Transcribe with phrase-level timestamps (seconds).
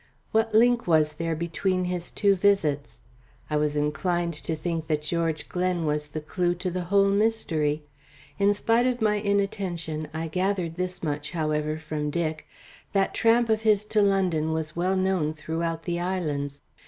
[0.31, 3.01] What link was there between his two visits?
[3.51, 7.83] I was inclined to think that George Glen was the clue to the whole mystery.
[8.39, 12.47] In spite of my inattention, I gathered this much however from Dick.
[12.93, 16.61] That tramp of his to London was well known throughout the islands.